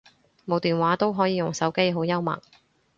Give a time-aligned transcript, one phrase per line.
[0.47, 2.41] 冇電話都可以用手機，好幽默